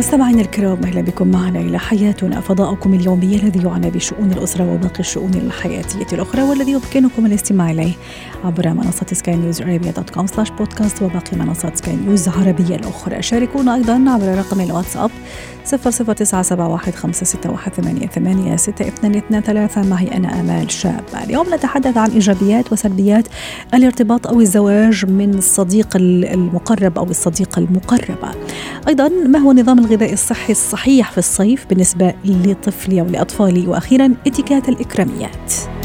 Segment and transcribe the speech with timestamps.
[0.00, 2.40] مستمعينا الكرام أهلا بكم معنا إلى حياتنا.
[2.40, 7.92] فضاؤكم اليومي الذي يعنى بشؤون الأسرة وباقي الشؤون الحياتية الأخرى والذي يمكنكم الاستماع إليه
[8.44, 13.22] عبر منصة سكاي نيوز عربيه dot com slash بودكاست وباقي منصات سكاي نيوز عربيه الأخرى.
[13.22, 15.10] شاركونا أيضا عبر رقم الواتساب
[15.66, 15.72] 00971561888
[19.78, 23.28] معي أنا آمال شابة اليوم نتحدث عن إيجابيات وسلبيات
[23.74, 28.30] الارتباط أو الزواج من الصديق المقرب أو الصديقة المقربة.
[28.88, 34.68] أيضا ما هو النظام الغذائي الصحي الصحيح في الصيف بالنسبة لطفلي أو لأطفالي وأخيرا اتكات
[34.68, 35.79] الإكراميات.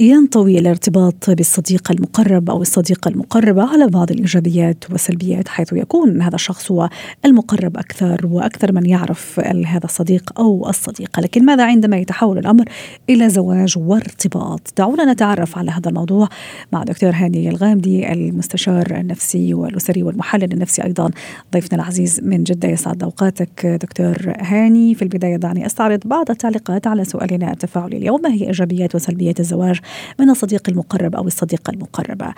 [0.00, 6.70] ينطوي الارتباط بالصديق المقرب أو الصديقة المقربة على بعض الإيجابيات والسلبيات حيث يكون هذا الشخص
[6.72, 6.88] هو
[7.24, 12.64] المقرب أكثر وأكثر من يعرف هذا الصديق أو الصديقة، لكن ماذا عندما يتحول الأمر
[13.10, 16.28] إلى زواج وارتباط؟ دعونا نتعرف على هذا الموضوع
[16.72, 21.10] مع دكتور هاني الغامدي المستشار النفسي والأسري والمحلل النفسي أيضا
[21.52, 27.04] ضيفنا العزيز من جدة يسعد أوقاتك دكتور هاني، في البداية دعني أستعرض بعض التعليقات على
[27.04, 29.80] سؤالنا التفاعلي اليوم ما هي إيجابيات وسلبيات الزواج
[30.20, 32.32] من الصديق المقرب أو الصديقة المقربة.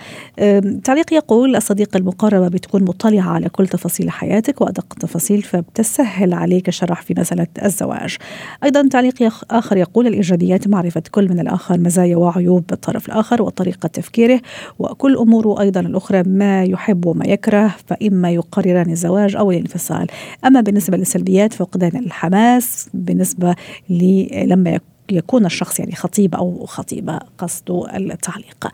[0.85, 7.03] تعليق يقول الصديقة المقربة بتكون مطلعة على كل تفاصيل حياتك وأدق التفاصيل فبتسهل عليك الشرح
[7.03, 8.17] في مسألة الزواج.
[8.65, 9.15] أيضا تعليق
[9.51, 14.41] آخر يقول الإيجابيات معرفة كل من الآخر مزايا وعيوب الطرف الآخر وطريقة تفكيره
[14.79, 20.07] وكل أموره أيضا الأخرى ما يحب وما يكره فإما يقرران الزواج أو الانفصال.
[20.45, 23.55] أما بالنسبة للسلبيات فقدان الحماس بالنسبة
[23.91, 28.69] لما يكون يكون الشخص يعني خطيب أو خطيبة قصد التعليق.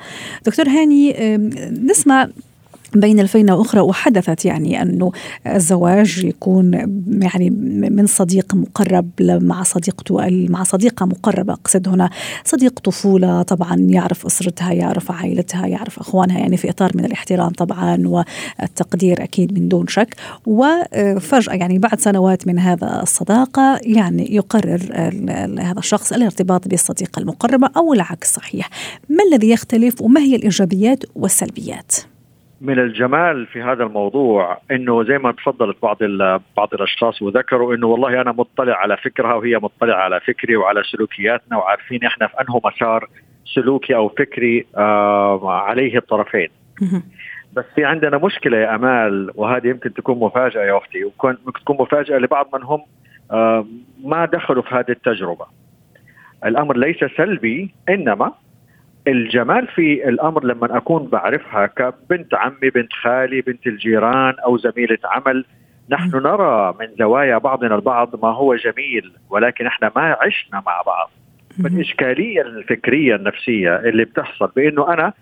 [0.46, 1.36] دكتور هاني
[1.68, 2.28] نسمع
[2.94, 5.12] بين الفينة وأخرى وحدثت يعني أنه
[5.46, 6.74] الزواج يكون
[7.22, 7.50] يعني
[7.90, 11.52] من صديق مقرب مع صديقته مع صديقة مقربة.
[11.52, 12.10] أقصد هنا
[12.44, 18.02] صديق طفولة طبعا يعرف أسرتها يعرف عائلتها يعرف أخوانها يعني في إطار من الاحترام طبعا
[18.06, 20.14] والتقدير أكيد من دون شك.
[20.46, 24.80] وفجأة يعني بعد سنوات من هذا الصداقة يعني يقرر
[25.60, 28.70] هذا الشخص الارتباط بالصديقة المقربة أو العكس صحيح.
[29.08, 32.13] ما الذي يختلف وما هي الإيجابيات والسلبيات؟
[32.64, 35.96] من الجمال في هذا الموضوع إنه زي ما تفضلت بعض
[36.56, 41.56] بعض الأشخاص وذكروا إنه والله أنا مطلع على فكرها وهي مطلعه على فكري وعلى سلوكياتنا
[41.56, 43.08] وعارفين إحنا في أنه مسار
[43.54, 46.48] سلوكي أو فكري آه عليه الطرفين.
[47.52, 52.18] بس في عندنا مشكلة يا أمال وهذه يمكن تكون مفاجأة يا أختي وممكن تكون مفاجأة
[52.18, 52.82] لبعض من هم
[53.30, 53.66] آه
[54.04, 55.46] ما دخلوا في هذه التجربة.
[56.44, 58.32] الأمر ليس سلبي إنما
[59.08, 65.44] الجمال في الأمر لما أكون بعرفها كبنت عمي بنت خالي بنت الجيران أو زميلة عمل
[65.90, 71.10] نحن نرى من زوايا بعضنا البعض ما هو جميل ولكن إحنا ما عشنا مع بعض.
[71.64, 75.12] فالإشكالية الفكرية النفسية اللي بتحصل بإنه أنا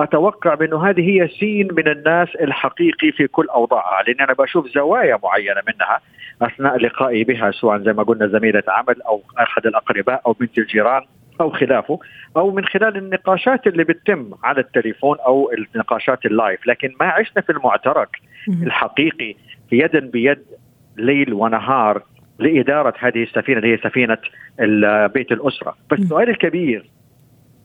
[0.00, 5.18] أتوقع بإنه هذه هي سين من الناس الحقيقي في كل أوضاعها لأن أنا بشوف زوايا
[5.22, 6.00] معينة منها
[6.42, 11.02] أثناء لقائي بها سواء زي ما قلنا زميلة عمل أو أحد الأقرباء أو بنت الجيران.
[11.42, 11.98] أو خلافه
[12.36, 16.66] أو من خلال النقاشات اللي بتتم على التليفون أو النقاشات اللايف.
[16.66, 18.16] لكن ما عشنا في المعترك
[18.62, 19.34] الحقيقي
[19.70, 20.42] في يدا بيد
[20.96, 22.02] ليل ونهار
[22.38, 24.18] لإدارة هذه السفينة اللي هي سفينة
[25.06, 25.74] بيت الأسرة.
[25.90, 26.90] فالسؤال الكبير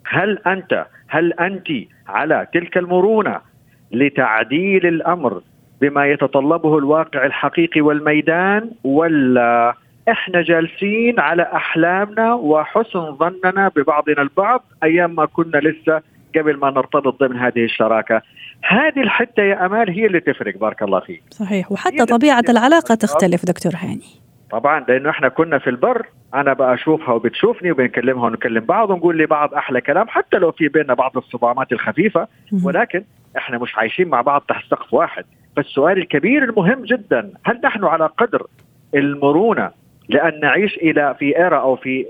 [0.07, 1.67] هل أنت هل أنت
[2.07, 3.41] على تلك المرونة
[3.91, 5.41] لتعديل الأمر
[5.81, 9.75] بما يتطلبه الواقع الحقيقي والميدان ولا
[10.09, 16.01] إحنا جالسين على أحلامنا وحسن ظننا ببعضنا البعض أيام ما كنا لسه
[16.35, 18.21] قبل ما نرتبط ضمن هذه الشراكة.
[18.63, 21.23] هذه الحتة يا أمال هي اللي تفرق بارك الله فيك.
[21.29, 24.05] صحيح وحتى طبيعة العلاقة تختلف دكتور هاني.
[24.51, 29.53] طبعا لأنه إحنا كنا في البر أنا بقى أشوفها وبتشوفني وبنكلمها ونكلم بعض ونقول لبعض
[29.53, 32.27] أحلى كلام حتى لو في بيننا بعض الصدامات الخفيفة
[32.63, 33.03] ولكن
[33.37, 35.25] إحنا مش عايشين مع بعض تحت سقف واحد.
[35.55, 38.47] فالسؤال الكبير المهم جدا هل نحن على قدر
[38.95, 39.71] المرونة
[40.09, 42.05] لأن نعيش إلى في إيرا أو في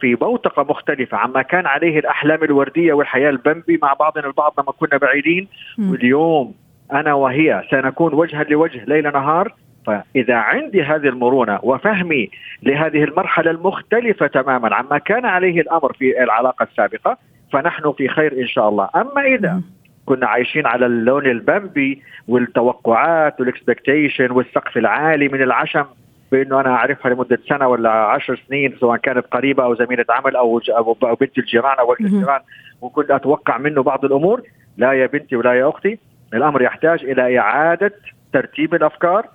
[0.00, 4.96] في بوتقه مختلفة عما كان عليه الأحلام الوردية والحياة البمبي مع بعضنا البعض لما كنا
[4.98, 5.48] بعيدين.
[5.78, 6.54] واليوم
[6.92, 9.54] أنا وهي سنكون وجها لوجه ليل نهار
[9.86, 12.30] فإذا عندي هذه المرونة وفهمي
[12.62, 17.18] لهذه المرحلة المختلفة تماما عما كان عليه الأمر في العلاقة السابقة
[17.52, 18.88] فنحن في خير إن شاء الله.
[18.96, 19.60] أما إذا
[20.06, 25.84] كنا عايشين على اللون البمبي والتوقعات والاكسبكتيشن والسقف العالي من العشم
[26.32, 30.60] بأنه أنا أعرفها لمدة سنة ولا عشر سنين سواء كانت قريبة أو زميلة عمل أو
[31.02, 32.40] أو بنت الجيران أو ولد الجيران
[32.80, 34.42] وكنت أتوقع منه بعض الأمور
[34.76, 35.98] لا يا بنتي ولا يا أختي.
[36.34, 37.92] الأمر يحتاج إلى إعادة
[38.32, 39.26] ترتيب الأفكار.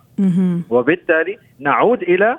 [0.69, 2.37] وبالتالي نعود إلى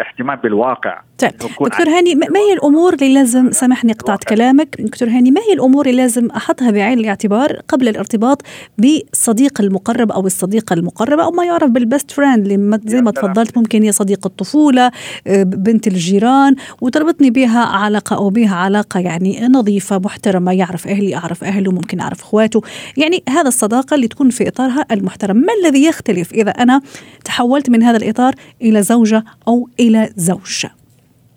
[0.00, 1.00] اهتمام بالواقع.
[1.18, 1.30] طيب.
[1.30, 4.76] دكتور هاني ما هي الأمور اللي لازم سامحني قطعت كلامك.
[4.80, 8.42] دكتور هاني ما هي الأمور اللي لازم أحطها بعين الاعتبار قبل الارتباط
[8.78, 13.58] بالصديق المقرب أو الصديقة المقربة أو ما يعرف بال best friend اللي زي ما تفضلت
[13.58, 14.90] ممكن هي صديقة الطفوله
[15.26, 21.44] آه، بنت الجيران وتربطني بها علاقة أو بها علاقة يعني نظيفة محترمة يعرف أهلي أعرف
[21.44, 22.62] أهله ممكن أعرف أخواته.
[22.96, 25.36] يعني هذا الصداقة اللي تكون في إطارها المحترم.
[25.36, 26.80] ما الذي يختلف إذا أنا
[27.24, 30.66] تحولت من هذا الإطار إلى زوجة أو إلى زوج.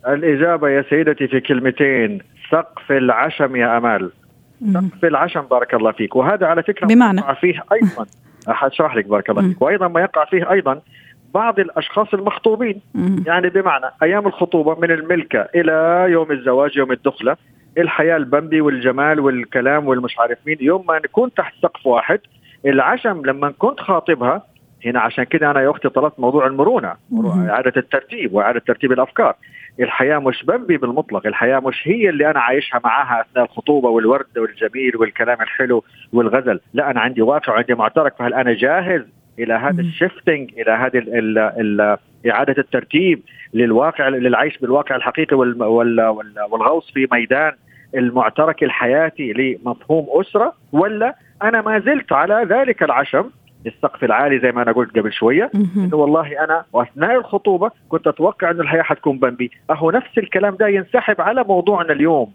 [0.08, 2.20] الإجابة يا سيدتي في كلمتين
[2.52, 4.12] سقف العشم يا أمال.
[4.74, 6.16] سقف العشم بارك الله فيك.
[6.16, 8.06] وهذا على فكرة بمعنى؟ يقع فيه أيضا.
[8.48, 9.62] أشرح لك بارك الله فيك.
[9.62, 10.82] وأيضا ما يقع فيه أيضا
[11.34, 12.82] بعض الأشخاص المخطوبين.
[13.26, 17.38] يعني بمعنى أيام الخطوبة من الملكة إلى يوم الزواج يوم الدخلة
[17.78, 20.58] الحياة البمبي والجمال والكلام والمش عارف مين.
[20.62, 22.20] يوم ما نكون تحت سقف واحد
[22.66, 24.44] العشم لما كنت خاطبها
[24.86, 26.94] هنا عشان كده أنا يا أختي طلبت موضوع المرونة
[27.50, 29.36] إعادة الترتيب وإعادة ترتيب الأفكار.
[29.80, 34.98] الحياة مش بمبي بالمطلق الحياة مش هي اللي أنا عايشها معاها أثناء الخطوبة والورد والجميل
[34.98, 35.84] والكلام الحلو
[36.14, 36.60] والغزل.
[36.74, 39.02] لا أنا عندي واقع وعندي معترك فهل أنا جاهز
[39.40, 41.98] إلى هذا الشيفتنج إلى هذه ال ال
[42.32, 43.22] إعادة الترتيب
[43.54, 45.38] للواقع للعيش بالواقع الحقيقي
[46.52, 47.52] والغوص في ميدان
[47.96, 53.30] المعترك الحياتي لمفهوم أسرة؟ ولا أنا ما زلت على ذلك العشم
[53.66, 55.52] السقف العالي زي ما أنا قلت قبل شوية.
[55.78, 60.68] إنه والله أنا واثناء الخطوبة كنت أتوقع إنه الحياة حتكون بمبي أهو نفس الكلام ده
[60.68, 62.32] ينسحب على موضوعنا اليوم.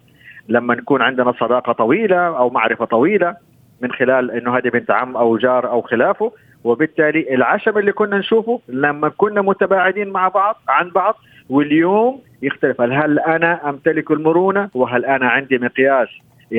[0.48, 3.36] لما نكون عندنا صداقة طويلة أو معرفة طويلة
[3.80, 6.32] من خلال إنه هذه بنت عم أو جار أو خلافه
[6.64, 11.14] وبالتالي العشم اللي كنا نشوفه لما كنا متباعدين مع بعض عن بعض
[11.50, 12.80] واليوم يختلف.
[12.80, 16.08] هل, هل أنا أمتلك المرونة؟ وهل أنا عندي مقياس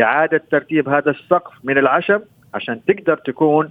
[0.01, 2.19] إعادة ترتيب هذا السقف من العشم؟
[2.53, 3.69] عشان تقدر تكون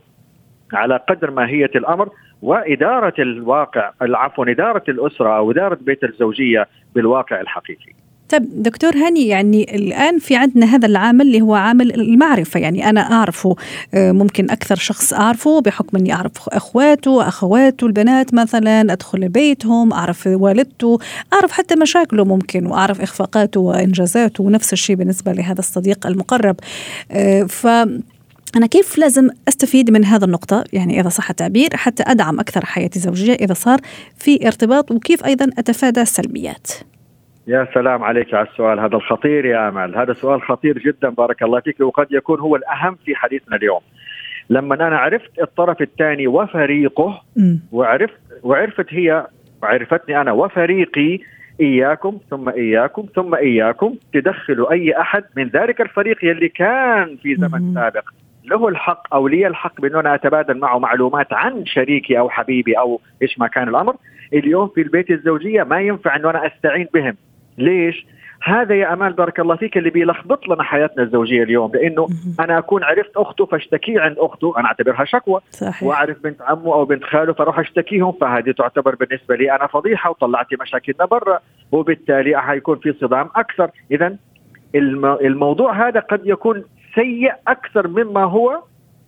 [0.72, 2.08] على قدر ماهية الأمر
[2.42, 7.92] وإدارة الواقع عفوا إدارة الأسرة أو إدارة بيت الزوجية بالواقع الحقيقي.
[8.28, 13.00] طيب دكتور هاني يعني الآن في عندنا هذا العامل اللي هو عامل المعرفة يعني أنا
[13.00, 13.56] أعرفه
[13.94, 20.26] آه، ممكن أكثر شخص أعرفه بحكم أني أعرف أخواته أخواته البنات مثلا أدخل بيتهم أعرف
[20.26, 20.98] والدته
[21.32, 26.56] أعرف حتى مشاكله ممكن وأعرف إخفاقاته وإنجازاته ونفس الشيء بالنسبة لهذا الصديق المقرب
[27.12, 27.66] آه، ف
[28.56, 32.96] أنا كيف لازم أستفيد من هذا النقطة؟ يعني إذا صح التعبير حتى أدعم أكثر حياتي
[32.96, 33.78] الزوجية إذا صار
[34.16, 36.68] في ارتباط وكيف أيضا أتفادى السلبيات؟
[37.46, 39.96] يا سلام عليك على السؤال هذا الخطير يا أمل.
[39.96, 43.80] هذا سؤال خطير جدا بارك الله فيك وقد يكون هو الأهم في حديثنا اليوم.
[44.50, 47.22] لما أنا عرفت الطرف الثاني وفريقه
[47.72, 49.26] وعرفت وعرفت هي
[49.62, 51.18] وعرفتني أنا وفريقي
[51.60, 57.74] إياكم ثم إياكم ثم إياكم تدخلوا أي أحد من ذلك الفريق يلي كان في زمن
[57.74, 58.04] سابق.
[58.48, 63.00] له الحق أو لي الحق بانه أنا أتبادل معه معلومات عن شريكي أو حبيبي أو
[63.22, 63.96] إيش ما كان الأمر.
[64.32, 67.16] اليوم في البيت الزوجية ما ينفع انه أنا أستعين بهم.
[67.58, 68.06] ليش؟
[68.42, 71.72] هذا يا أمال بارك الله فيك اللي بيلخبط لنا حياتنا الزوجية اليوم.
[71.74, 72.08] لأنه
[72.40, 75.40] أنا أكون عرفت أخته فاشتكيه عند أخته أنا أعتبرها شكوى.
[75.50, 75.82] صحيح.
[75.82, 80.56] وأعرف بنت عمه أو بنت خاله فأروح أشتكيهم فهذه تعتبر بالنسبة لي أنا فضيحة وطلعتي
[80.60, 81.40] مشاكلنا برا
[81.72, 83.70] وبالتالي حيكون في صدام أكثر.
[83.90, 84.16] اذا
[84.74, 86.64] الموضوع هذا قد يكون
[86.94, 88.62] سيء أكثر مما هو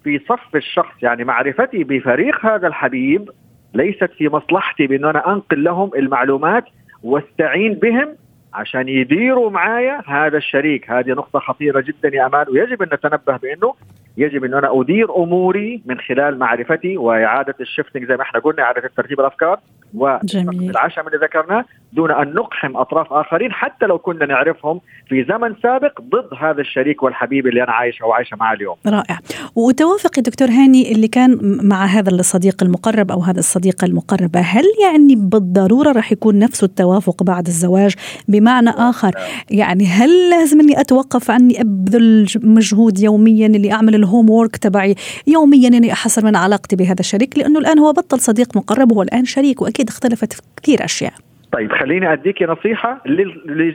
[0.04, 1.02] في صف الشخص.
[1.02, 3.30] يعني معرفتي بفريق هذا الحبيب
[3.75, 6.64] ليست في مصلحتي بأن أنا أنقل لهم المعلومات
[7.02, 8.16] واستعين بهم
[8.54, 10.90] عشان يديروا معايا هذا الشريك.
[10.90, 13.75] هذه نقطة خطيرة جدا يا أمان ويجب أن نتنبه بأنه
[14.21, 18.91] يجب أن أنا أدير أموري من خلال معرفتي وإعادة الشفتنج زي ما إحنا قلنا إعادة
[18.97, 19.61] ترتيب الأفكار
[19.95, 26.00] والعشم اللي ذكرناه دون أن نقحم أطراف آخرين حتى لو كنا نعرفهم في زمن سابق
[26.00, 28.77] ضد هذا الشريك والحبيب اللي أنا عايش أو عايشة معه اليوم.
[28.87, 29.19] رائع.
[29.57, 34.65] وتوافق يا دكتور هاني اللي كان مع هذا الصديق المقرب أو هذا الصديقة المقربة هل
[34.83, 37.95] يعني بالضرورة راح يكون نفس التوافق بعد الزواج
[38.29, 39.11] بمعنى آخر؟
[39.50, 44.95] يعني هل لازم أني أتوقف عني أبذل مجهود يوميا اللي أعمل الهوم وورك تبعي
[45.26, 49.25] يوميا أني أحسن من علاقتي بهذا الشريك لأنه الآن هو بطل صديق مقرب وهو الآن
[49.25, 51.12] شريك وأكيد اختلفت في كثير أشياء.
[51.52, 53.02] طيب خليني أديك نصيحة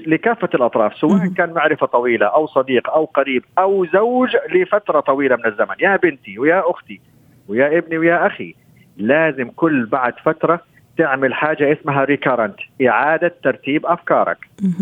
[0.08, 5.46] لكافة الأطراف سواء كان معرفة طويلة أو صديق أو قريب أو زوج لفترة طويلة من
[5.46, 7.02] الزمن يا بنتي ويا أختي
[7.48, 8.56] ويا ابني ويا أخي
[8.98, 10.62] لازم كل بعد فترة
[10.98, 12.56] تعمل حاجة اسمها ريكارنت
[12.88, 14.38] إعادة ترتيب أفكارك.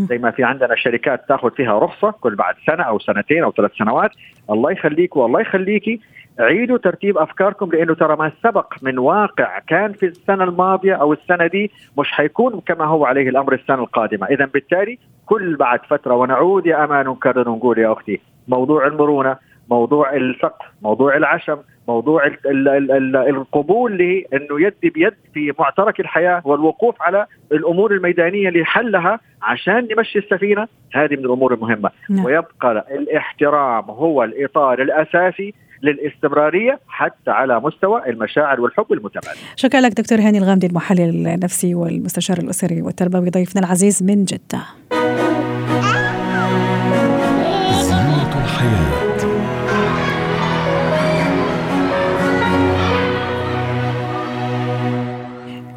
[0.10, 3.72] زي ما في عندنا شركات تاخذ فيها رخصة كل بعد سنة أو سنتين أو ثلاث
[3.72, 4.12] سنوات.
[4.50, 6.00] الله يخليك والله يخليكي.
[6.40, 11.48] عيدوا ترتيب أفكاركم لأنه ترى ما سبق من واقع كان في السنة الماضية أو السنة
[11.48, 16.66] دي مش حيكون كما هو عليه الأمر السنة القادمة، اذا بالتالي كل بعد فترة ونعود
[16.66, 19.38] يا أمان ونكرر ونقول يا أختي موضوع المرونة
[19.70, 26.42] موضوع السقف موضوع العشم موضوع ال ال ال القبول لأنه يد بيد في معترك الحياة
[26.46, 32.26] والوقوف على الأمور الميدانية لحلها عشان نمشي السفينة هذه من الأمور المهمة نعم.
[32.26, 35.54] ويبقى الاحترام هو الإطار الأساسي
[35.84, 39.38] للاستمرارية حتى على مستوى المشاعر والحب المتبادل.
[39.56, 44.60] شكرا لك دكتور هاني الغامدي المحلل النفسي والمستشار الأسري والتربوي ضيفنا العزيز من جدة.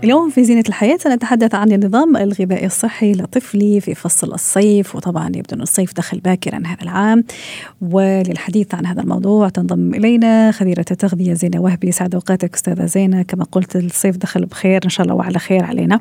[0.07, 5.57] اليوم في زينة الحياة سنتحدث عن النظام الغذائي الصحي لطفلي في فصل الصيف وطبعا يبدو
[5.57, 7.25] أن الصيف دخل باكرا هذا العام.
[7.81, 13.23] وللحديث عن هذا الموضوع تنضم إلينا خبيرة التغذية زينة وهبي سعد أوقاتك أستاذة زينة.
[13.23, 16.01] كما قلت الصيف دخل بخير إن شاء الله وعلى خير علينا.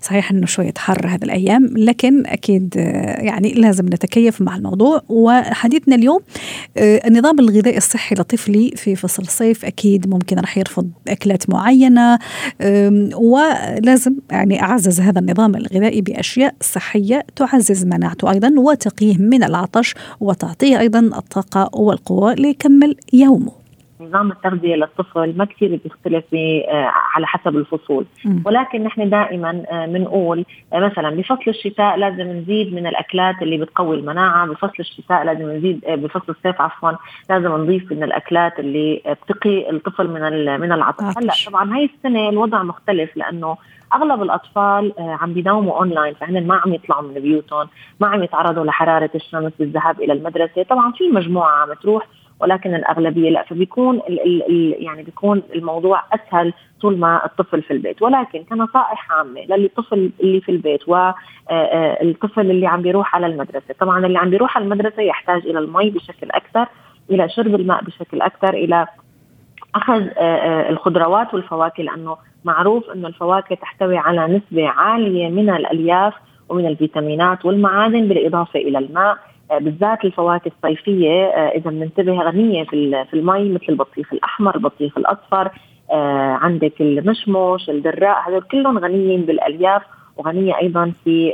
[0.00, 5.02] صحيح أنه شوية حر هذه الأيام لكن أكيد يعني لازم نتكيف مع الموضوع.
[5.08, 6.20] وحديثنا اليوم
[6.78, 12.18] النظام الغذائي الصحي لطفلي في فصل الصيف أكيد ممكن راح يرفض أكلات معينة
[13.42, 20.78] ولازم يعني أعزز هذا النظام الغذائي بأشياء صحية تعزز مناعته أيضا وتقيه من العطش وتعطيه
[20.78, 23.61] أيضا الطاقة والقوة ليكمل يومه.
[24.08, 28.04] نظام التغذية للطفل ما كثير بيختلف آه، على حسب الفصول.
[28.44, 29.52] ولكن نحن دائما
[29.88, 35.24] بنقول آه، آه، مثلا بفصل الشتاء لازم نزيد من الأكلات اللي بتقوي المناعة بفصل الشتاء
[35.24, 36.92] لازم نزيد بفصل الصيف عفوا
[37.30, 42.62] لازم نضيف من الأكلات اللي بتقي الطفل من من العطش هلأ طبعا هاي السنة الوضع
[42.62, 43.56] مختلف لأنه
[43.94, 47.68] أغلب الأطفال عم بيداوموا اونلاين فهن ما عم يطلعوا من بيوتهم
[48.00, 50.62] ما عم يتعرضوا لحرارة الشمس بالذهاب إلى المدرسة.
[50.62, 52.06] طبعا في مجموعة عم تروح
[52.42, 58.02] ولكن الأغلبية لا فبيكون ال ال يعني بيكون الموضوع أسهل طول ما الطفل في البيت.
[58.02, 61.20] ولكن كنصائح عامة للطفل اللي في البيت والطفل
[61.50, 63.74] آه، آه، اللي عم بيروح على المدرسة.
[63.80, 66.66] طبعا اللي عم بيروح على المدرسة يحتاج إلى المي بشكل أكثر
[67.10, 68.86] إلى شرب الماء بشكل أكثر إلى
[69.74, 76.14] أخذ آه، الخضروات والفواكه لأنه معروف إنه الفواكه تحتوي على نسبة عالية من الألياف
[76.48, 79.18] ومن الفيتامينات والمعادن بالإضافة إلى الماء.
[79.58, 85.50] بالذات الفواكه الصيفية آه، إذا بننتبه غنية في في المي مثل البطيخ الأحمر، البطيخ الأصفر،
[85.90, 89.82] آه، عندك المشمش، الدراء، هذول كلهم غنيين بالألياف
[90.16, 91.32] وغنية أيضا في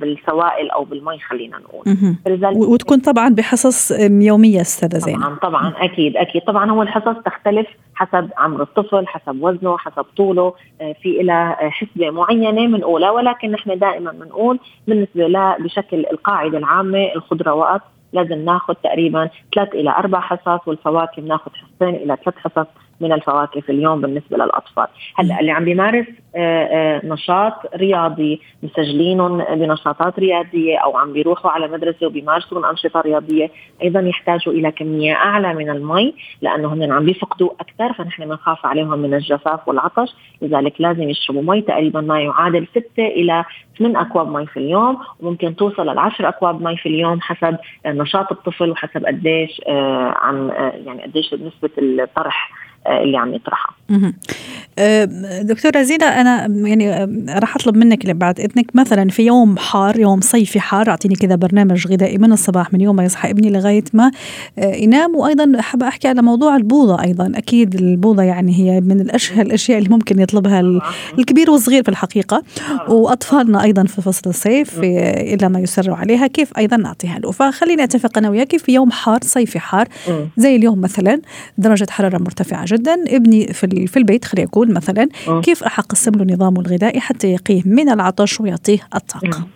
[0.00, 1.96] بالسوائل أو بالمي خلينا نقول.
[2.24, 6.42] فلذلك وتكون طبعا بحصص يومية أستاذة زين طبعا طبعا أكيد أكيد.
[6.42, 12.10] طبعا هو الحصص تختلف حسب عمر الطفل حسب وزنه حسب طوله آه، في إلى حسبة
[12.10, 14.58] معينة بنقولها ولكن نحن دائما بنقول
[14.88, 17.80] بالنسبة له بشكل القاعدة العامة الخضروات
[18.12, 22.66] لازم ناخذ تقريبا ثلاث إلى أربع حصص والفواكه بناخذ حصتين إلى ثلاث حصص.
[23.02, 26.06] من الفواكه في اليوم بالنسبة للأطفال، هلأ اللي عم بيمارس
[26.36, 33.50] آه، آه، نشاط رياضي مسجلينهم بنشاطات رياضية أو عم بيروحوا على مدرسة وبيمارسوا أنشطة رياضية
[33.82, 38.98] أيضا يحتاجوا إلى كمية أعلى من المي لأنه هن عم بيفقدوا أكثر فنحن بنخاف عليهم
[38.98, 40.08] من الجفاف والعطش.
[40.42, 43.44] لذلك لازم يشربوا مي تقريبا ما يعادل 6 إلى
[43.78, 47.56] 8 أكواب مي في اليوم وممكن توصل ل 10 أكواب مي في اليوم حسب
[47.86, 50.50] نشاط الطفل وحسب قديش آه، عم
[50.86, 52.50] يعني قديش نسبه الطرح
[52.86, 53.74] اللي عم يطرحها.
[54.78, 55.04] أه،
[55.42, 60.60] دكتورة زينة أنا يعني راح أطلب منك بعد إذنك مثلا في يوم حار يوم صيفي
[60.60, 64.10] حار أعطيني كذا برنامج غذائي من الصباح من يوم ما يصحى ابني لغاية ما
[64.58, 65.16] أه، ينام.
[65.16, 67.32] وأيضا حابة أحكي على موضوع البوضة أيضا.
[67.34, 70.60] أكيد البوضة يعني هي من الأشهر الأشياء اللي ممكن يطلبها
[71.18, 72.42] الكبير والصغير في الحقيقة.
[72.88, 77.30] وأطفالنا أيضا في فصل الصيف إلا ما يسروا عليها كيف أيضا نعطيها له.
[77.30, 79.88] فخليني أتفق أنا وياك في يوم حار صيفي حار
[80.36, 81.20] زي اليوم مثلا
[81.58, 82.94] درجة حرارة مرتفعة جدا.
[83.08, 85.40] ابني في في البيت خلينا نقول مثلا أوه.
[85.40, 89.46] كيف راح اقسم له نظامه الغذائي حتى يقيه من العطش ويعطيه الطاقة.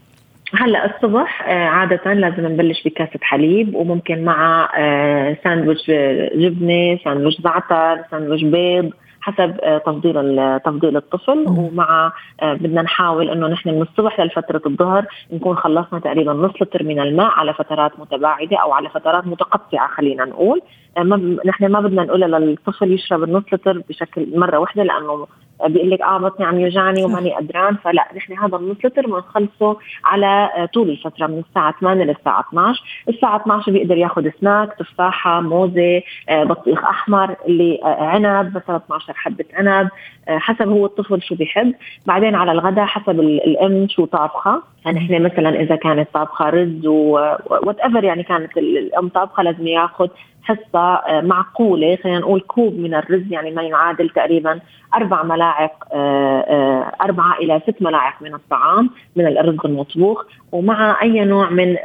[0.54, 5.90] هلأ الصبح آه، عادة لازم نبلش بكاسة حليب وممكن مع آه، ساندويتش
[6.36, 8.90] جبنة، ساندويتش زعتر، ساندويتش بيض،
[9.26, 10.14] حسب آه، تفضيل
[10.60, 11.44] تفضيل الطفل.
[11.48, 17.00] ومع بدنا نحاول إنه نحن من الصبح لفتره الظهر نكون خلصنا تقريبا نص لتر من
[17.00, 20.60] الماء على فترات متباعدة أو على فترات متقطعة خلينا نقول.
[20.98, 25.26] ما نحن ما بدنا نقول للطفل يشرب النص لتر بشكل مرة واحدة لأنه
[25.64, 30.50] بيقول لك آه بطني عم يوجعني وماني قدران فلا نحن هذا النص لتر بنخلصه على
[30.56, 36.02] آه، طول الفترة من الساعة 8 للساعة 12 الساعة 12 بيقدر ياخذ سناك تفاحة موزة
[36.28, 39.88] آه، بطيخ أحمر أو آه، عنب مثلا 12 حبة عنب
[40.28, 41.74] حسب هو الطفل شو بيحب.
[42.06, 48.22] بعدين على الغداء حسب الأم شو طابخه نحن مثلا إذا كانت طابخة رز whatever يعني
[48.22, 50.08] كانت الأم طابخة لازم ياخذ
[50.46, 54.60] حصة آه، معقولة خلينا نقول كوب من الرز يعني ما يعادل تقريبا
[54.94, 61.24] أربع ملاعق آه، آه، أربعة إلى ست ملاعق من الطعام من الرز المطبوخ ومع أي
[61.24, 61.76] نوع من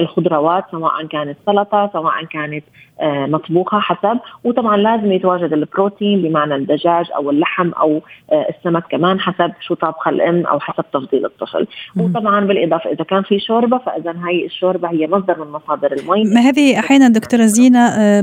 [0.00, 2.64] الخضروات سواء كانت سلطة سواء كانت
[3.02, 4.18] مطبوخة حسب.
[4.44, 10.46] وطبعا لازم يتواجد البروتين بمعنى الدجاج أو اللحم أو السمك كمان حسب شو طابخه الأم
[10.46, 11.66] أو حسب تفضيل الطفل.
[11.96, 16.24] وطبعا بالإضافة إذا كان في شوربة فإذا هي الشوربة هي مصدر من مصادر المي.
[16.24, 17.80] ما هذه أحيانا دكتورة زينة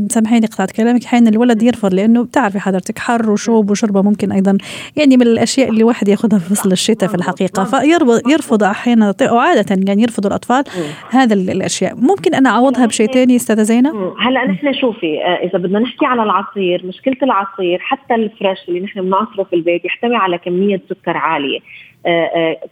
[0.09, 4.57] سامحيني قطعت كلامك أحيانا الولد يرفض لأنه بتعرفي حضرتك حر وشوب وشوربه ممكن أيضا
[4.95, 7.63] يعني من الأشياء اللي الواحد يأخذها في فصل الشتاء في الحقيقة.
[7.63, 10.63] فيرفض يرفض أحيانا وعاده يعني يرفض الأطفال
[11.09, 11.95] هذا الأشياء.
[11.95, 16.23] ممكن أنا أعوضها بشيء ثاني أستاذة زينه هلأ نحن شوفي آه، إذا بدنا نحكي على
[16.23, 21.17] العصير مشكلة العصير حتى ال fresh اللي نحن بنعصره في البيت يحتوي على كمية سكر
[21.17, 21.59] عالية.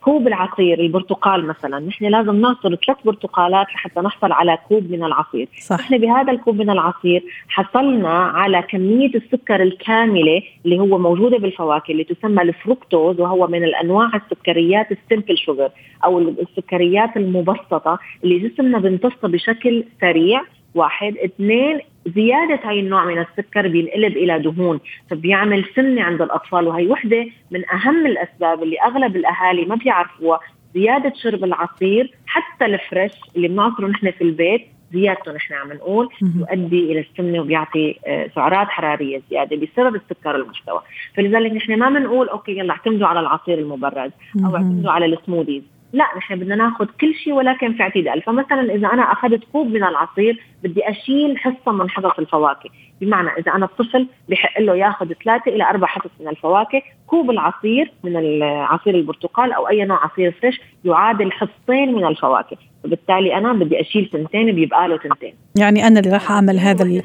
[0.01, 1.79] كوب العصير البرتقال مثلا.
[1.79, 5.47] نحن لازم نعصر ثلاث برتقالات لحتى نحصل على كوب من العصير.
[5.61, 5.79] صح.
[5.79, 12.03] نحن بهذا الكوب من العصير حصلنا على كمية السكر الكاملة اللي هو موجودة بالفواكه اللي
[12.03, 15.69] تسمى الفركتوز وهو من الأنواع السكريات ال simple sugar
[16.05, 20.41] أو السكريات المبسطة اللي جسمنا بيمتصها بشكل سريع.
[20.75, 21.17] واحد.
[21.17, 27.27] اثنين زيادة هاي النوع من السكر بينقلب إلى دهون فبيعمل سمنة عند الأطفال وهي وحدة
[27.51, 30.39] من أهم الأسباب اللي أغلب الأهالي ما بيعرفوها
[30.73, 36.91] زيادة شرب العصير حتى الفريش اللي بنعصره نحن في البيت زيادته نحن عم نقول يؤدي
[36.91, 40.81] إلى السمنة وبيعطي آه، سعرات حرارية زيادة بسبب السكر المحتوى،
[41.15, 44.11] فلذلك نحن ما بنقول okay يلا اعتمدوا على العصير المبرد
[44.45, 45.63] أو اعتمدوا على ال smoothies،
[45.95, 48.21] لا نحن بدنا ناخذ كل شيء ولكن في اعتدال.
[48.21, 52.69] فمثلا إذا أنا أخذت كوب من العصير بدي أشيل حصة من حصص الفواكه.
[53.01, 57.91] بمعنى إذا أنا الطفل بحق له ياخذ ثلاثة إلى أربع حصص من الفواكه كوب العصير
[58.03, 62.57] من عصير البرتقال أو أي نوع عصير fresh يعادل حصتين من الفواكه.
[62.83, 67.01] فبالتالي أنا بدي أشيل ثنتين بيبقى له ثنتين يعني أنا اللي راح أعمل هذا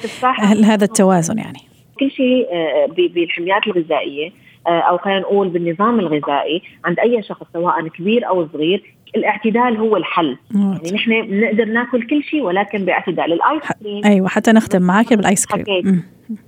[0.64, 1.58] هذا التوازن يعني.
[2.00, 4.30] كل شيء آه، بالحميات الغذائية.
[4.66, 10.36] أو خلينا نقول بالنظام الغذائي عند أي شخص سواء كبير أو صغير الاعتدال هو الحل.
[10.54, 13.32] يعني نحن بنقدر ناكل كل شيء ولكن باعتدال.
[13.32, 16.02] الآيس كريم أيوه حتى نختم معك بالآيس كريم.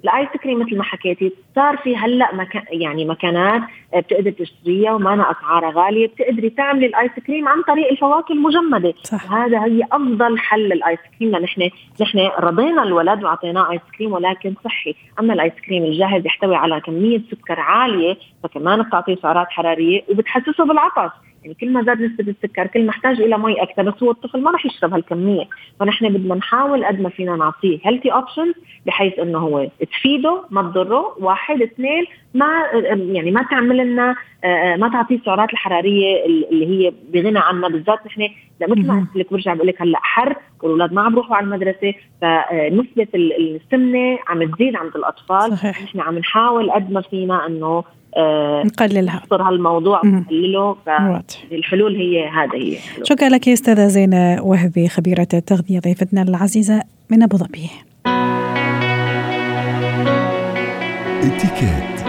[0.04, 3.62] الآيس كريم مثل ما حكيتي صار في هلأ مكان يعني مكانات
[3.96, 8.94] بتقدر تشتريها وما أسعارها غالية بتقدري تعملي الآيس كريم عن طريق الفواكه المجمدة.
[9.02, 9.32] صح.
[9.32, 14.94] هذا هي أفضل حل للآيس كريم نحن نحن رضينا الولد وأعطيناه آيس كريم ولكن صحي.
[15.20, 21.12] أما الآيس كريم الجاهز يحتوي على كمية سكر عالية فكمان بتعطيه سعرات حرارية وبتحسسه بالعطش
[21.42, 23.82] يعني كل ما زاد نسبة السكر كل ما احتاج إلى مي أكثر.
[23.82, 25.44] بس هو الطفل ما راح يشرب هالكمية.
[25.80, 28.54] فنحن بدنا نحاول قد ما فينا نعطيه healthy options
[28.86, 31.16] بحيث إنه هو تفيده ما تضره.
[31.20, 32.46] واحد اثنين ما
[32.92, 37.68] يعني ما تعمل لنا آه، ما تعطيه السعرات الحرارية اللي هي بغنى عنها.
[37.68, 38.28] بالذات نحن
[38.60, 41.94] مثل ما قلت لك برجع بقول لك هلأ حر والأولاد ما عم بيروحوا على المدرسة.
[42.20, 45.52] فنسبه السمنة عم تزيد عند الأطفال.
[45.52, 45.82] صحيح.
[45.82, 47.84] نحن عم نحاول قد ما فينا إنه آه
[48.64, 49.16] نقللها.
[49.16, 52.72] نحصر هالموضوع نقلله فالحلول هي هذا هي.
[52.72, 53.06] الحلول.
[53.06, 57.70] شكرا لك أستاذة زينة وهبي خبيرة التغذية ضيفتنا العزيزة من أبو ظبي.
[61.22, 62.01] اتكات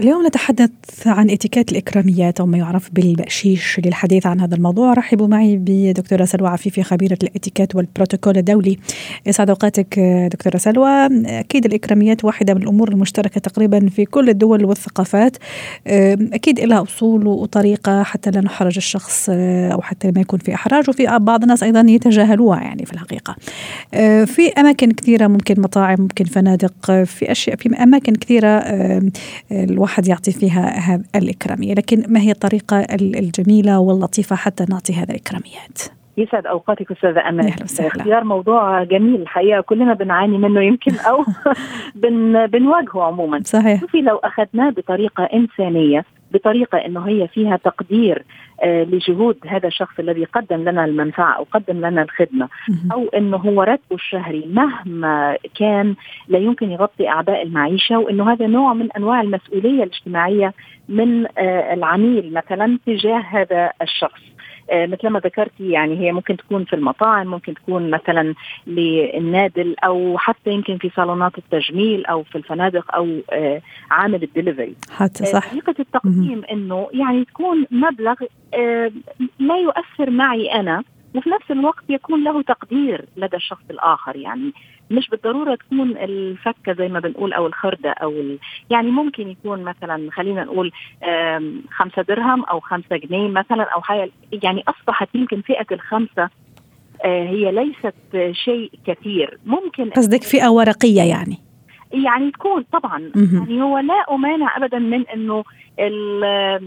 [0.00, 0.70] اليوم نتحدث
[1.06, 4.92] عن إتيكيت الإكراميات أو ما يعرف بالبقشيش للحديث عن هذا الموضوع.
[4.92, 8.78] رحبوا معي بدكتورة سلوى عفيفي خبيرة الإتيكيت والبروتوكول الدولي.
[9.26, 9.98] يسعد أوقاتك
[10.32, 11.06] دكتورة سلوى.
[11.26, 15.36] أكيد الإكراميات واحدة من الأمور المشتركة تقريبا في كل الدول والثقافات.
[15.86, 19.30] أكيد لها أصول وطريقة حتى لا نحرج الشخص
[19.72, 20.90] أو حتى ما يكون في إحراج.
[20.90, 23.36] وفي بعض الناس أيضا يتجاهلوها يعني في الحقيقة.
[24.26, 27.04] في أماكن كثيرة ممكن مطاعم ممكن فنادق.
[27.04, 28.64] في أشياء في أماكن كثيرة
[29.86, 31.74] الواحد يعطي فيها الإكرامية.
[31.74, 35.78] لكن ما هي الطريقة الجميلة واللطيفة حتى نعطي هذه الإكراميات؟
[36.18, 39.22] يسعد أوقاتك أستاذة امال اختيار موضوع جميل.
[39.22, 41.24] الحقيقة كلنا بنعاني منه يمكن أو
[42.02, 43.40] بن بنواجهه عموما.
[43.44, 43.80] صحيح.
[43.80, 48.24] شوفي لو أخذناه بطريقة إنسانية بطريقة إنه هي فيها تقدير
[48.62, 52.48] آه لجهود هذا الشخص الذي قدم لنا المنفعة أو قدم لنا الخدمة
[52.92, 55.94] أو إنه هو راتبه الشهري مهما كان
[56.28, 60.54] لا يمكن يغطي اعباء المعيشة وإنه هذا نوع من أنواع المسؤولية الاجتماعية
[60.88, 64.20] من آه العميل مثلا تجاه هذا الشخص.
[64.72, 68.34] مثل ما ذكرتي يعني هي ممكن تكون في المطاعم ممكن تكون مثلا
[68.66, 74.74] للنادل أو حتى يمكن في صالونات التجميل أو في الفنادق أو آه، عامل الدليفري.
[74.90, 75.50] حتى آه، صح.
[75.50, 78.14] طريقة التقديم إنه يعني تكون مبلغ
[79.38, 80.82] لا يؤثر معي أنا
[81.14, 84.16] وفي نفس الوقت يكون له تقدير لدى الشخص الآخر.
[84.16, 84.52] يعني
[84.90, 88.38] مش بالضرورة تكون الفكة زي ما بنقول أو الخردة أو ال...
[88.70, 90.72] يعني ممكن يكون مثلا خلينا نقول
[91.70, 94.10] خمسة درهم أو خمسة جنيه مثلا أو حاجة.
[94.42, 96.30] يعني أصبحت يمكن فئة الخمسة
[97.04, 99.38] آه، هي ليست شيء كثير.
[99.46, 101.38] ممكن قصدك فئة ورقية يعني.
[101.92, 103.10] يعني تكون طبعا.
[103.16, 105.44] يعني هو لا امانع ابدا من إنه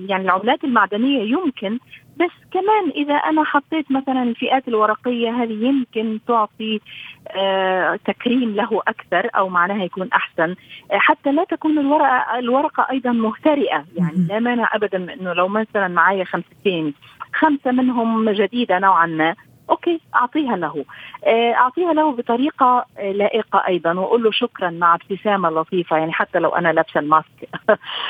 [0.10, 1.80] يعني العملات المعدنية يمكن
[2.20, 6.80] بس كمان إذا أنا حطيت مثلا الفئات الورقية هذه يمكن تعطي
[7.28, 10.56] آه تكريم له أكثر أو معناها يكون أحسن.
[10.92, 13.86] آه حتى لا تكون الورقة الورقة أيضا مهترئة.
[13.96, 16.94] يعني لا مانع ابدا إنه لو مثلا معي خمستين
[17.34, 19.36] خمسة منهم جديدة نوعا ما
[19.70, 20.86] okay أعطيها له.
[21.26, 23.94] آه، أعطيها له بطريقة لائقة أيضا.
[23.94, 27.50] وأقول له شكرا مع ابتسامة لطيفة يعني حتى لو أنا لابسة ال mask.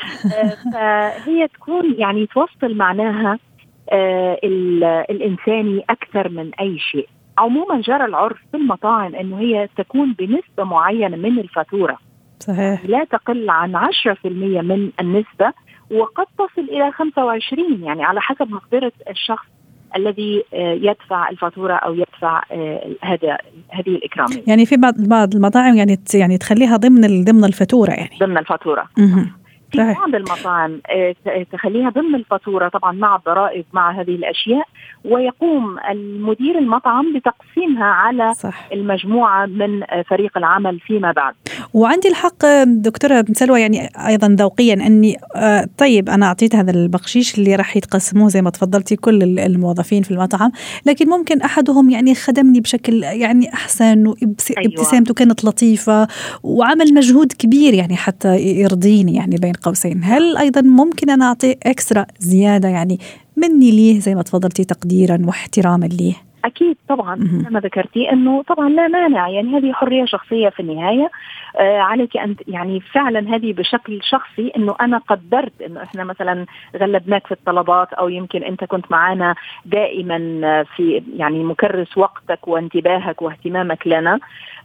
[0.72, 3.38] فهي تكون يعني توصل معناها
[5.10, 11.16] الإنساني أكثر من أي شيء عموما جرى العرف في المطاعم إنه هي تكون بنسبة معينة
[11.16, 11.98] من الفاتورة
[12.38, 13.82] صحيح لا تقل عن 10%
[14.62, 15.52] من النسبة
[15.90, 19.46] وقد تصل إلى 25 يعني على حسب مقدرة الشخص
[19.96, 23.38] الذي آه، يدفع الفاتورة أو يدفع آه، هذا
[23.70, 24.42] هذه الإكرامية.
[24.46, 28.16] يعني في بعض بعض المطاعم يعني يعني تخليها ضمن ضمن الفاتورة يعني.
[28.20, 28.88] ضمن الفاتورة.
[29.70, 34.64] في بعض المطاعم آه، تخليها ضمن الفاتورة طبعا مع الضرائب مع هذه الأشياء
[35.04, 38.68] ويقوم المدير المطعم بتقسيمها على صح.
[38.72, 41.34] المجموعة من فريق العمل فيما بعد.
[41.74, 47.56] وعندي الحق دكتورة سلوى يعني أيضا ذوقيا أني آه، طيب أنا أعطيت هذا البقشيش اللي
[47.56, 50.52] راح يتقسموه زي ما تفضلتي كل الموظفين في المطعم
[50.86, 55.14] لكن ممكن أحدهم يعني خدمني بشكل يعني أحسن وابتسامته أيوة.
[55.16, 56.08] كانت لطيفة
[56.42, 60.00] وعمل مجهود كبير يعني حتى يرضيني يعني بين قوسين.
[60.04, 62.98] هل أيضا ممكن أنا أعطي اكسترا زيادة يعني
[63.36, 67.16] مني ليه زي ما تفضلتي تقديرا واحتراما ليه؟ أكيد طبعا
[67.48, 71.10] كما ذكرتي إنه طبعا لا مانع يعني هذه حرية شخصية في النهاية.
[71.58, 77.26] آه عليك أن يعني فعلا هذه بشكل شخصي إنه أنا قدرت إنه إحنا مثلا غلبناك
[77.26, 79.34] في الطلبات أو يمكن أنت كنت معنا
[79.66, 80.18] دائما
[80.76, 84.18] في يعني مكرس وقتك وانتباهك واهتمامك لنا.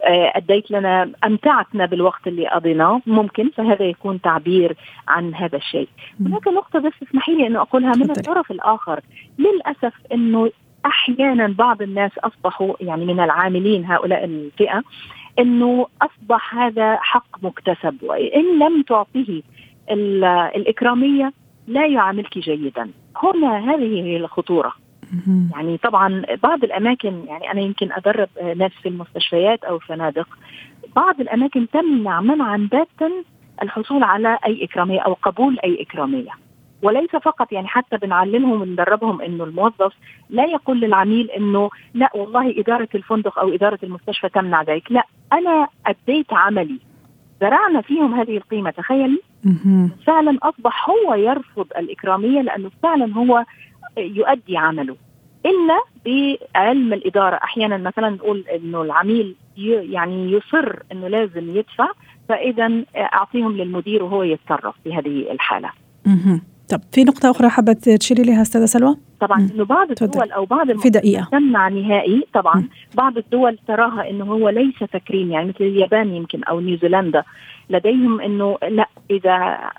[0.03, 4.75] آه أديت لنا أمتعتنا بالوقت اللي قضيناه ممكن فهذا يكون تعبير
[5.07, 5.89] عن هذا الشيء.
[6.19, 8.99] هناك نقطة بس اسمحي لي إنه أقولها من الطرف الآخر.
[9.39, 10.51] للأسف إنه
[10.85, 14.83] أحيانا بعض الناس أصبحوا يعني من العاملين هؤلاء الفئة
[15.39, 19.41] إنه أصبح هذا حق مكتسب وإن لم تعطيه
[20.55, 21.33] الإكرامية
[21.67, 22.89] لا يعاملك جيدا.
[23.17, 24.73] هنا هذه هي الخطورة.
[25.55, 30.27] يعني طبعا بعض الأماكن يعني أنا يمكن أدرب ناس في المستشفيات أو الفنادق
[30.95, 33.11] بعض الأماكن تمنع منعا باتا
[33.63, 36.31] الحصول على أي إكرامية أو قبول أي إكرامية.
[36.85, 39.93] وليس فقط يعني حتى بنعلمهم وندربهم إنه الموظف
[40.29, 45.67] لا يقول للعميل إنه لا والله إدارة الفندق أو إدارة المستشفى تمنع ذلك، لا أنا
[45.85, 46.79] أديت عملي.
[47.41, 49.21] زرعنا فيهم هذه القيمة تخيلي.
[50.07, 53.45] فعلا أصبح هو يرفض الإكرامية لأنه فعلا هو
[53.97, 54.95] يؤدي عمله.
[55.45, 57.35] إلا بعلم الإدارة.
[57.35, 61.87] أحيانا مثلا نقول إنه العميل يعني يصر إنه لازم يدفع
[62.29, 65.69] فاذا أعطيهم للمدير وهو يتصرف في هذه الحالة.
[66.69, 70.71] طب في نقطة أخرى حابة تشيري لها أستاذة سلوى؟ طبعا إنه بعض الدول أو بعض
[70.71, 71.27] في دقيقة.
[71.31, 72.55] تمنع نهائي طبعا.
[72.55, 72.69] م.
[72.95, 77.23] بعض الدول تراها إنه هو ليس تكريم يعني مثل اليابان يمكن أو نيوزيلندا.
[77.69, 79.31] لديهم إنه لا إذا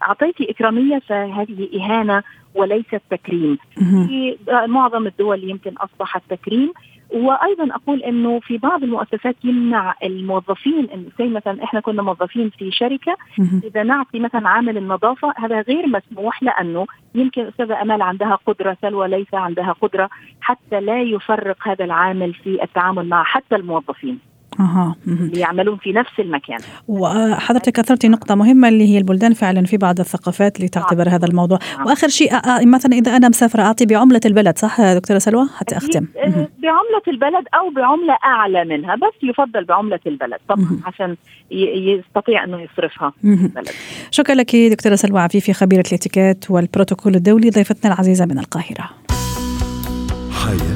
[0.02, 2.22] أعطيتي إكرامية فهذه إهانة
[2.54, 3.58] وليست تكريم.
[3.76, 6.72] في معظم الدول يمكن أصبحت تكريم.
[7.10, 12.70] وأيضا أقول إنه في بعض المؤسسات يمنع الموظفين انه زي مثلا إحنا كنا موظفين في
[12.70, 13.16] شركة
[13.64, 19.08] إذا نعطي مثلا عامل النظافة هذا غير مسموح لأنه يمكن أستاذة أمال عندها قدرة سلوى
[19.08, 24.18] ليس عندها قدرة حتى لا يفرق هذا العامل في التعامل مع حتى الموظفين.
[24.60, 24.96] أها.
[25.34, 26.58] يعملون في نفس المكان.
[26.88, 31.58] وحضرتك اثرتي نقطة مهمة اللي هي البلدان فعلا في بعض الثقافات اللي تعتبر هذا الموضوع.
[31.78, 31.86] نعم.
[31.86, 32.32] وآخر شيء
[32.66, 37.44] مثلا إذا أنا مسافرة أعطي بعملة البلد صح دكتورة سلوى؟ حتى اختم آه، بعملة البلد
[37.54, 41.16] أو بعملة أعلى منها بس يفضل بعملة البلد طبعا عشان
[41.50, 43.12] يستطيع إنه يصرفها.
[43.24, 43.68] البلد.
[44.10, 48.90] شكرا لك دكتورة سلوى عفيفي خبيرة الإتيكيت والبروتوكول الدولي ضيفتنا العزيزة من القاهرة.
[50.30, 50.75] حياتنا